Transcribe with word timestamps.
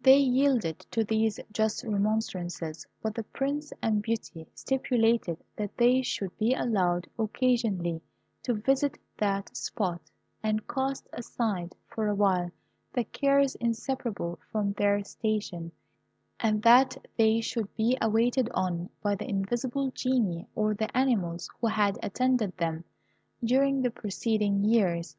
They 0.00 0.16
yielded 0.16 0.78
to 0.90 1.04
these 1.04 1.38
just 1.52 1.84
remonstrances, 1.84 2.86
but 3.02 3.14
the 3.14 3.24
Prince 3.24 3.74
and 3.82 4.00
Beauty 4.00 4.46
stipulated 4.54 5.36
that 5.54 5.76
they 5.76 6.00
should 6.00 6.34
be 6.38 6.54
allowed 6.54 7.06
occasionally 7.18 8.00
to 8.42 8.54
visit 8.54 8.96
that 9.18 9.54
spot, 9.54 10.00
and 10.42 10.66
cast 10.66 11.08
aside 11.12 11.74
for 11.86 12.08
a 12.08 12.14
while 12.14 12.50
the 12.94 13.04
cares 13.04 13.54
inseparable 13.56 14.38
from 14.50 14.72
their 14.72 15.04
station, 15.04 15.72
and 16.40 16.62
that 16.62 16.96
they 17.18 17.42
should 17.42 17.68
be 17.76 17.98
waited 18.02 18.48
on 18.54 18.88
by 19.02 19.14
the 19.14 19.28
invisible 19.28 19.90
Genii 19.90 20.46
or 20.54 20.72
the 20.72 20.96
animals 20.96 21.50
who 21.60 21.66
had 21.66 21.98
attended 22.02 22.56
them 22.56 22.84
during 23.44 23.82
the 23.82 23.90
preceding 23.90 24.64
years. 24.64 25.18